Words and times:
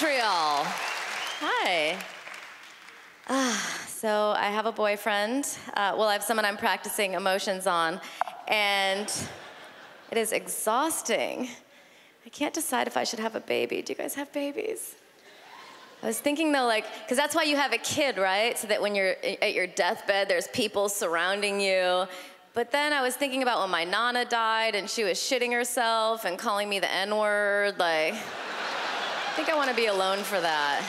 Montreal. 0.00 0.64
Hi. 1.40 1.96
Ah, 3.28 3.80
so 3.88 4.32
I 4.36 4.46
have 4.46 4.64
a 4.64 4.70
boyfriend. 4.70 5.58
Uh, 5.74 5.94
well, 5.98 6.06
I 6.06 6.12
have 6.12 6.22
someone 6.22 6.44
I'm 6.44 6.56
practicing 6.56 7.14
emotions 7.14 7.66
on, 7.66 8.00
and 8.46 9.12
it 10.12 10.18
is 10.18 10.30
exhausting. 10.30 11.48
I 12.24 12.28
can't 12.28 12.54
decide 12.54 12.86
if 12.86 12.96
I 12.96 13.02
should 13.02 13.18
have 13.18 13.34
a 13.34 13.40
baby. 13.40 13.82
Do 13.82 13.92
you 13.92 13.96
guys 13.96 14.14
have 14.14 14.32
babies? 14.32 14.94
I 16.00 16.06
was 16.06 16.20
thinking 16.20 16.52
though, 16.52 16.66
like, 16.66 16.84
because 17.02 17.16
that's 17.16 17.34
why 17.34 17.42
you 17.42 17.56
have 17.56 17.72
a 17.72 17.78
kid, 17.78 18.18
right? 18.18 18.56
So 18.56 18.68
that 18.68 18.80
when 18.80 18.94
you're 18.94 19.16
at 19.42 19.52
your 19.52 19.66
deathbed, 19.66 20.28
there's 20.28 20.46
people 20.48 20.88
surrounding 20.88 21.60
you. 21.60 22.06
But 22.54 22.70
then 22.70 22.92
I 22.92 23.02
was 23.02 23.16
thinking 23.16 23.42
about 23.42 23.62
when 23.62 23.70
my 23.70 23.82
nana 23.82 24.24
died 24.24 24.76
and 24.76 24.88
she 24.88 25.02
was 25.02 25.18
shitting 25.18 25.52
herself 25.52 26.24
and 26.24 26.38
calling 26.38 26.68
me 26.68 26.78
the 26.78 26.92
N 26.92 27.16
word. 27.16 27.80
Like, 27.80 28.14
think 29.38 29.50
I 29.50 29.54
want 29.54 29.70
to 29.70 29.76
be 29.76 29.86
alone 29.86 30.18
for 30.24 30.40
that. 30.40 30.82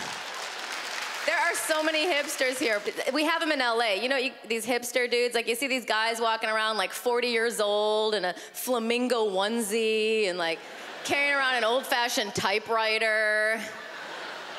There 1.27 1.37
are 1.37 1.53
so 1.53 1.83
many 1.83 2.07
hipsters 2.07 2.57
here. 2.57 2.81
We 3.13 3.23
have 3.23 3.41
them 3.41 3.51
in 3.51 3.59
LA. 3.59 4.01
You 4.01 4.09
know, 4.09 4.17
you, 4.17 4.31
these 4.47 4.65
hipster 4.65 5.07
dudes, 5.07 5.35
like 5.35 5.47
you 5.47 5.53
see 5.53 5.67
these 5.67 5.85
guys 5.85 6.19
walking 6.19 6.49
around 6.49 6.77
like 6.77 6.91
40 6.91 7.27
years 7.27 7.59
old 7.59 8.15
in 8.15 8.25
a 8.25 8.33
flamingo 8.53 9.29
onesie 9.29 10.29
and 10.29 10.39
like 10.39 10.57
carrying 11.03 11.35
around 11.35 11.57
an 11.57 11.63
old 11.63 11.85
fashioned 11.85 12.33
typewriter 12.33 13.61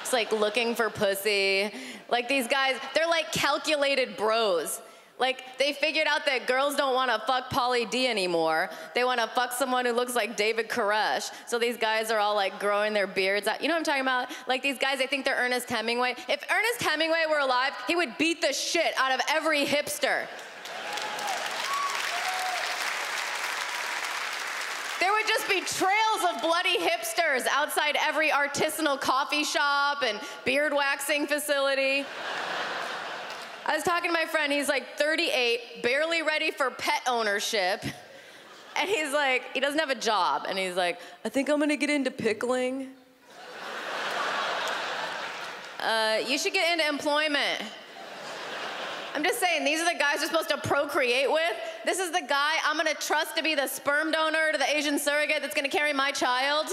It's 0.03 0.13
like 0.13 0.31
looking 0.31 0.77
for 0.77 0.89
pussy. 0.89 1.73
Like 2.09 2.29
these 2.29 2.47
guys, 2.47 2.77
they're 2.95 3.09
like 3.09 3.33
calculated 3.33 4.17
bros. 4.17 4.81
Like 5.21 5.45
they 5.59 5.75
figured 5.75 6.07
out 6.07 6.25
that 6.25 6.47
girls 6.47 6.75
don't 6.75 6.95
want 6.95 7.11
to 7.11 7.19
fuck 7.27 7.51
Pauly 7.51 7.89
D 7.89 8.09
anymore. 8.09 8.71
They 8.95 9.05
want 9.05 9.21
to 9.21 9.27
fuck 9.29 9.53
someone 9.53 9.85
who 9.85 9.93
looks 9.93 10.17
like 10.17 10.35
David 10.35 10.71
Koresh. 10.71 11.31
So 11.47 11.59
these 11.59 11.77
guys 11.77 12.11
are 12.11 12.19
all 12.19 12.35
like 12.35 12.59
growing 12.59 12.95
their 12.95 13.07
beards 13.07 13.47
out. 13.47 13.61
You 13.61 13.69
know 13.69 13.75
what 13.75 13.81
I'm 13.81 13.85
talking 13.85 14.01
about? 14.01 14.29
Like 14.49 14.63
these 14.63 14.79
guys, 14.79 14.99
they 14.99 15.07
think 15.07 15.27
they're 15.27 15.37
Ernest 15.37 15.69
Hemingway. 15.69 16.17
If 16.27 16.43
Ernest 16.51 16.83
Hemingway 16.83 17.25
were 17.29 17.39
alive, 17.39 17.73
he 17.87 17.95
would 17.95 18.17
beat 18.17 18.41
the 18.41 18.55
shit 18.55 18.95
out 18.97 19.13
of 19.13 19.21
every 19.29 19.67
hipster. 19.67 20.27
There 25.01 25.13
would 25.13 25.27
just 25.27 25.49
be 25.49 25.61
trails 25.61 26.35
of 26.35 26.43
bloody 26.43 26.79
hipsters 26.79 27.47
outside 27.51 27.97
every 28.01 28.31
artisanal 28.31 29.01
coffee 29.01 29.45
shop 29.45 30.03
and 30.03 30.19
beard 30.45 30.73
waxing 30.73 31.27
facility. 31.27 32.07
I 33.67 33.75
was 33.75 33.85
talking 33.85 34.09
to 34.09 34.13
my 34.13 34.25
friend, 34.25 34.53
he's 34.53 34.69
like 34.69 34.97
38, 34.97 35.83
barely 35.83 36.23
ready 36.23 36.51
for 36.51 36.71
pet 36.71 37.03
ownership. 37.07 37.85
And 38.77 38.89
he's 38.89 39.13
like, 39.13 39.43
he 39.53 39.61
doesn't 39.61 39.79
have 39.79 39.91
a 39.91 39.95
job. 39.95 40.47
And 40.49 40.59
he's 40.59 40.77
like, 40.77 40.99
I 41.25 41.29
think 41.29 41.49
I'm 41.49 41.59
gonna 41.61 41.77
get 41.77 41.91
into 41.91 42.11
pickling. 42.11 42.89
Uh, 45.81 46.19
you 46.27 46.37
should 46.37 46.53
get 46.53 46.73
into 46.73 46.87
employment. 46.87 47.63
I'm 49.15 49.25
just 49.25 49.41
saying, 49.41 49.65
these 49.65 49.81
are 49.81 49.91
the 49.91 49.99
guys 49.99 50.17
you're 50.19 50.29
supposed 50.29 50.51
to 50.51 50.59
procreate 50.59 51.31
with. 51.31 51.57
This 51.85 51.99
is 51.99 52.11
the 52.11 52.23
guy 52.27 52.57
I'm 52.65 52.77
gonna 52.77 52.95
trust 52.95 53.37
to 53.37 53.43
be 53.43 53.55
the 53.55 53.67
sperm 53.67 54.11
donor 54.13 54.53
to 54.53 54.59
the 54.59 54.77
Asian 54.77 54.99
surrogate 54.99 55.41
that's 55.41 55.55
gonna 55.55 55.69
carry 55.69 55.93
my 55.93 56.11
child. 56.13 56.67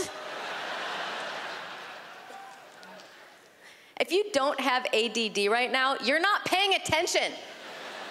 If 3.99 4.11
you 4.11 4.25
don't 4.31 4.59
have 4.59 4.85
ADD 4.93 5.51
right 5.51 5.71
now, 5.71 5.95
you're 6.03 6.19
not 6.19 6.45
paying 6.45 6.75
attention. 6.75 7.31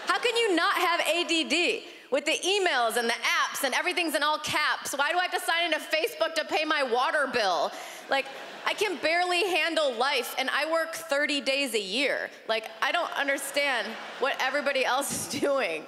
How 0.06 0.18
can 0.18 0.36
you 0.36 0.54
not 0.54 0.74
have 0.76 1.00
ADD? 1.00 1.82
With 2.10 2.24
the 2.24 2.38
emails 2.44 2.96
and 2.96 3.08
the 3.08 3.14
apps 3.14 3.64
and 3.64 3.74
everything's 3.74 4.14
in 4.14 4.22
all 4.22 4.38
caps. 4.38 4.92
Why 4.96 5.10
do 5.10 5.18
I 5.18 5.22
have 5.22 5.32
to 5.32 5.40
sign 5.40 5.64
into 5.64 5.78
Facebook 5.78 6.34
to 6.34 6.44
pay 6.44 6.64
my 6.64 6.82
water 6.82 7.28
bill? 7.32 7.72
Like, 8.08 8.26
I 8.64 8.74
can 8.74 8.96
barely 8.98 9.44
handle 9.48 9.92
life 9.94 10.34
and 10.38 10.48
I 10.50 10.70
work 10.70 10.94
30 10.94 11.40
days 11.40 11.74
a 11.74 11.80
year. 11.80 12.30
Like, 12.48 12.70
I 12.80 12.92
don't 12.92 13.12
understand 13.18 13.88
what 14.20 14.36
everybody 14.40 14.84
else 14.84 15.34
is 15.34 15.40
doing. 15.40 15.84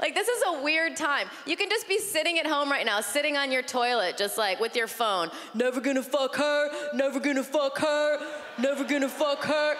Like, 0.00 0.14
this 0.14 0.28
is 0.28 0.42
a 0.48 0.62
weird 0.62 0.96
time. 0.96 1.28
You 1.46 1.56
can 1.56 1.68
just 1.68 1.86
be 1.86 1.98
sitting 1.98 2.38
at 2.38 2.46
home 2.46 2.70
right 2.70 2.86
now, 2.86 3.00
sitting 3.00 3.36
on 3.36 3.52
your 3.52 3.62
toilet, 3.62 4.16
just 4.16 4.38
like 4.38 4.58
with 4.58 4.74
your 4.74 4.86
phone. 4.86 5.30
Never 5.54 5.80
gonna 5.80 6.02
fuck 6.02 6.36
her, 6.36 6.70
never 6.94 7.20
gonna 7.20 7.42
fuck 7.42 7.78
her, 7.78 8.18
never 8.58 8.84
gonna 8.84 9.08
fuck 9.08 9.44
her. 9.44 9.76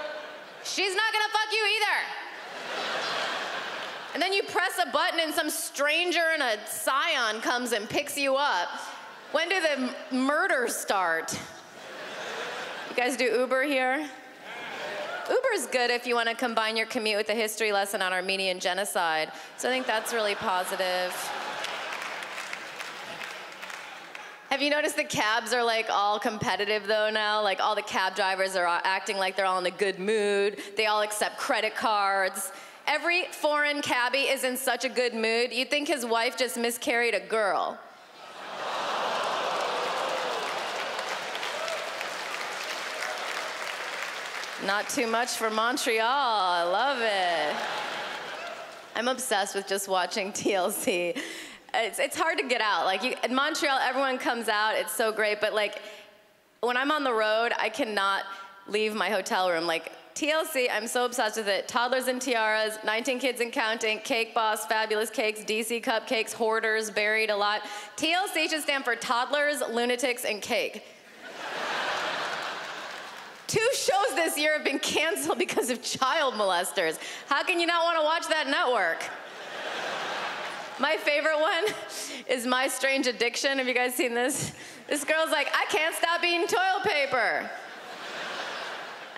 She's 0.63 0.95
not 0.95 1.13
gonna 1.13 1.33
fuck 1.33 1.53
you 1.53 1.67
either. 1.77 1.97
And 4.13 4.23
then 4.23 4.33
you 4.33 4.43
press 4.43 4.79
a 4.85 4.91
button 4.91 5.21
and 5.21 5.33
some 5.33 5.49
stranger 5.49 6.33
in 6.35 6.43
a 6.43 6.57
scion 6.67 7.41
comes 7.41 7.73
and 7.73 7.89
picks 7.89 8.19
you 8.19 8.37
up. 8.37 8.69
When 9.33 9.49
do 9.49 9.61
the 9.61 9.95
murders 10.15 10.75
start? 10.75 11.33
You 12.91 12.97
guys 12.97 13.17
do 13.17 13.25
Uber 13.25 13.63
here? 13.63 14.11
Uber's 15.31 15.67
good 15.67 15.91
if 15.91 16.09
you 16.09 16.17
want 16.17 16.29
to 16.29 16.35
combine 16.35 16.77
your 16.77 16.87
commute 16.87 17.17
with 17.17 17.29
a 17.29 17.35
history 17.35 17.71
lesson 17.71 18.03
on 18.03 18.13
Armenian 18.13 18.59
genocide. 18.59 19.31
So 19.57 19.69
I 19.69 19.73
think 19.73 19.87
that's 19.87 20.13
really 20.13 20.35
positive. 20.35 21.15
Have 24.51 24.61
you 24.61 24.71
noticed 24.71 24.97
the 24.97 25.05
cabs 25.05 25.53
are 25.53 25.63
like 25.63 25.89
all 25.89 26.19
competitive 26.19 26.89
though 26.89 27.11
now? 27.11 27.41
Like 27.41 27.61
all 27.61 27.77
the 27.77 27.83
cab 27.83 28.17
drivers 28.17 28.57
are 28.57 28.67
uh, 28.67 28.81
acting 28.83 29.19
like 29.19 29.37
they're 29.37 29.47
all 29.47 29.61
in 29.61 29.67
a 29.67 29.71
good 29.71 30.01
mood. 30.01 30.59
They 30.77 30.87
all 30.87 31.03
accept 31.03 31.39
credit 31.39 31.77
cards. 31.77 32.51
Every 32.89 33.27
foreign 33.31 33.83
cabbie 33.83 34.27
is 34.27 34.43
in 34.43 34.57
such 34.57 34.85
a 34.85 34.89
good 34.89 35.15
mood. 35.15 35.53
You'd 35.53 35.71
think 35.71 35.87
his 35.87 36.05
wife 36.05 36.37
just 36.37 36.57
miscarried 36.57 37.15
a 37.15 37.21
girl. 37.21 37.79
Not 44.67 44.91
too 44.91 45.07
much 45.07 45.31
for 45.31 45.49
Montreal. 45.49 46.05
I 46.07 46.63
love 46.65 46.99
it. 47.01 47.57
I'm 48.95 49.09
obsessed 49.09 49.55
with 49.55 49.67
just 49.67 49.89
watching 49.89 50.33
TLC. 50.33 51.19
It's, 51.73 51.99
it's 51.99 52.19
hard 52.19 52.37
to 52.39 52.47
get 52.47 52.61
out. 52.61 52.85
Like 52.85 53.03
you, 53.03 53.15
in 53.25 53.35
Montreal, 53.35 53.79
everyone 53.81 54.19
comes 54.19 54.49
out. 54.49 54.75
It's 54.77 54.93
so 54.93 55.13
great. 55.13 55.41
But 55.41 55.55
like 55.55 55.81
when 56.61 56.77
I'm 56.77 56.91
on 56.91 57.05
the 57.05 57.13
road, 57.13 57.53
I 57.59 57.71
cannot 57.71 58.25
leave 58.69 58.95
my 58.95 59.09
hotel 59.09 59.51
room. 59.51 59.67
Like 59.67 59.93
TLC, 60.15 60.67
I'm 60.71 60.87
so 60.87 61.07
obsessed 61.07 61.39
with 61.39 61.49
it. 61.49 61.67
Toddlers 61.67 62.09
and 62.09 62.21
Tiaras, 62.21 62.77
19 62.85 63.19
Kids 63.19 63.41
and 63.41 63.51
Counting, 63.51 64.01
Cake 64.01 64.35
Boss, 64.35 64.67
Fabulous 64.67 65.09
Cakes, 65.09 65.41
DC 65.41 65.83
Cupcakes, 65.83 66.35
Hoarders, 66.35 66.91
Buried 66.91 67.31
Alive. 67.31 67.63
TLC 67.97 68.51
should 68.51 68.61
stand 68.61 68.85
for 68.85 68.95
Toddlers, 68.95 69.63
Lunatics, 69.71 70.27
and 70.27 70.43
Cake. 70.43 70.85
Two 73.51 73.69
shows 73.75 74.15
this 74.15 74.39
year 74.39 74.53
have 74.53 74.65
been 74.65 74.79
canceled 74.79 75.37
because 75.37 75.71
of 75.71 75.83
child 75.83 76.35
molesters. 76.35 77.01
How 77.27 77.43
can 77.43 77.59
you 77.59 77.67
not 77.67 77.83
want 77.83 77.99
to 77.99 78.05
watch 78.05 78.29
that 78.29 78.47
network? 78.47 79.03
My 80.79 80.97
favorite 80.97 81.41
one 81.41 81.65
is 82.29 82.47
My 82.47 82.69
Strange 82.69 83.09
Addiction. 83.09 83.59
Have 83.59 83.67
you 83.67 83.75
guys 83.75 83.93
seen 83.93 84.15
this? 84.15 84.53
This 84.89 85.03
girl's 85.03 85.33
like, 85.33 85.49
I 85.53 85.65
can't 85.65 85.97
stop 85.97 86.23
eating 86.23 86.47
toilet 86.47 86.85
paper. 86.85 87.51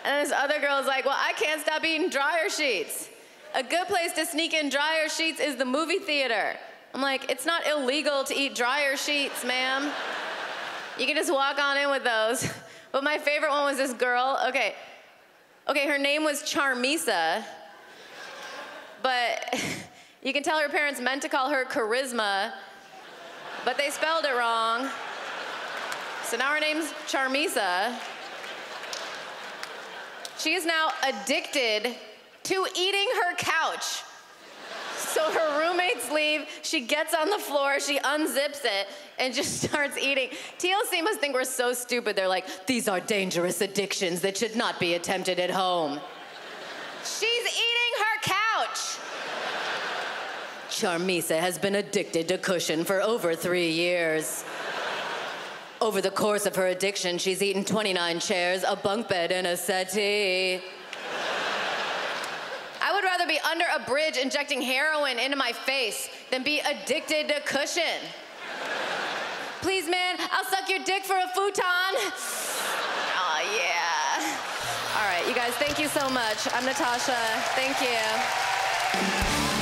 And 0.02 0.26
this 0.26 0.32
other 0.34 0.58
girl's 0.60 0.86
like, 0.86 1.04
well, 1.04 1.18
I 1.18 1.34
can't 1.34 1.60
stop 1.60 1.84
eating 1.84 2.08
dryer 2.08 2.48
sheets. 2.48 3.10
A 3.54 3.62
good 3.62 3.86
place 3.86 4.14
to 4.14 4.24
sneak 4.24 4.54
in 4.54 4.70
dryer 4.70 5.10
sheets 5.10 5.40
is 5.40 5.56
the 5.56 5.66
movie 5.66 5.98
theater. 5.98 6.56
I'm 6.94 7.02
like, 7.02 7.30
it's 7.30 7.44
not 7.44 7.66
illegal 7.66 8.24
to 8.24 8.34
eat 8.34 8.54
dryer 8.54 8.96
sheets, 8.96 9.44
ma'am. 9.44 9.92
You 10.98 11.04
can 11.04 11.16
just 11.16 11.30
walk 11.30 11.58
on 11.58 11.76
in 11.76 11.90
with 11.90 12.02
those. 12.02 12.50
But 12.92 13.02
my 13.02 13.16
favorite 13.16 13.50
one 13.50 13.64
was 13.64 13.78
this 13.78 13.94
girl. 13.94 14.38
Okay, 14.48 14.74
okay, 15.66 15.88
her 15.88 15.96
name 15.96 16.24
was 16.24 16.42
Charmisa, 16.42 17.42
but 19.02 19.58
you 20.22 20.34
can 20.34 20.42
tell 20.42 20.60
her 20.60 20.68
parents 20.68 21.00
meant 21.00 21.22
to 21.22 21.28
call 21.30 21.48
her 21.48 21.64
Charisma, 21.64 22.52
but 23.64 23.78
they 23.78 23.88
spelled 23.88 24.26
it 24.26 24.36
wrong. 24.36 24.90
So 26.24 26.36
now 26.36 26.52
her 26.52 26.60
name's 26.60 26.92
Charmisa. 27.08 27.98
She 30.38 30.52
is 30.52 30.66
now 30.66 30.90
addicted 31.02 31.96
to 32.44 32.66
eating 32.76 33.08
her 33.22 33.34
couch. 33.36 34.02
So 35.12 35.30
her 35.30 35.60
roommates 35.60 36.10
leave, 36.10 36.48
she 36.62 36.80
gets 36.80 37.12
on 37.12 37.28
the 37.28 37.38
floor, 37.38 37.78
she 37.80 37.98
unzips 37.98 38.64
it, 38.64 38.88
and 39.18 39.34
just 39.34 39.62
starts 39.68 39.98
eating. 39.98 40.30
TLC 40.58 41.02
must 41.02 41.20
think 41.20 41.34
we're 41.34 41.44
so 41.44 41.74
stupid. 41.74 42.16
They're 42.16 42.28
like, 42.28 42.66
these 42.66 42.88
are 42.88 42.98
dangerous 42.98 43.60
addictions 43.60 44.22
that 44.22 44.38
should 44.38 44.56
not 44.56 44.80
be 44.80 44.94
attempted 44.94 45.38
at 45.38 45.50
home. 45.50 46.00
She's 47.04 47.44
eating 47.44 47.94
her 47.98 48.20
couch. 48.22 48.98
Charmisa 50.70 51.38
has 51.38 51.58
been 51.58 51.74
addicted 51.74 52.28
to 52.28 52.38
cushion 52.38 52.82
for 52.82 53.02
over 53.02 53.34
three 53.34 53.70
years. 53.70 54.44
Over 55.82 56.00
the 56.00 56.10
course 56.10 56.46
of 56.46 56.56
her 56.56 56.68
addiction, 56.68 57.18
she's 57.18 57.42
eaten 57.42 57.64
29 57.64 58.20
chairs, 58.20 58.64
a 58.66 58.76
bunk 58.76 59.08
bed, 59.08 59.30
and 59.30 59.46
a 59.46 59.56
settee 59.56 60.62
be 63.32 63.40
under 63.50 63.64
a 63.74 63.80
bridge 63.80 64.18
injecting 64.18 64.60
heroin 64.60 65.18
into 65.18 65.36
my 65.38 65.52
face 65.52 66.10
than 66.30 66.42
be 66.42 66.60
addicted 66.60 67.28
to 67.28 67.40
cushion. 67.46 68.00
Please, 69.62 69.88
man, 69.88 70.16
I'll 70.32 70.44
suck 70.44 70.68
your 70.68 70.80
dick 70.84 71.04
for 71.04 71.16
a 71.16 71.28
futon. 71.28 71.64
Oh, 71.64 73.40
yeah. 73.56 74.36
All 74.98 75.08
right, 75.08 75.26
you 75.26 75.34
guys. 75.34 75.54
Thank 75.54 75.78
you 75.78 75.88
so 75.88 76.10
much. 76.10 76.46
I'm 76.52 76.66
Natasha. 76.66 77.16
Thank 77.54 77.80
you. 77.80 79.61